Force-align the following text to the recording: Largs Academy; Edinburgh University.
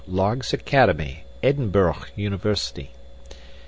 Largs 0.07 0.51
Academy; 0.51 1.25
Edinburgh 1.43 2.05
University. 2.15 2.89